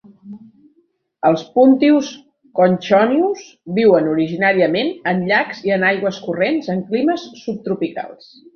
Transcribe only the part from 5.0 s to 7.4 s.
en llacs i en aigües corrents en climes